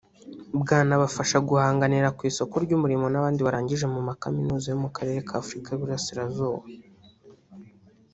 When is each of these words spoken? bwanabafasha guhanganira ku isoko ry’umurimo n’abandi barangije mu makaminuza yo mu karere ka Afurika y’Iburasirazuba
bwanabafasha 0.61 1.37
guhanganira 1.49 2.07
ku 2.17 2.21
isoko 2.31 2.55
ry’umurimo 2.65 3.05
n’abandi 3.09 3.39
barangije 3.47 3.85
mu 3.93 4.01
makaminuza 4.07 4.65
yo 4.71 4.77
mu 4.83 4.89
karere 4.95 5.19
ka 5.27 5.33
Afurika 5.43 5.67
y’Iburasirazuba 5.69 6.65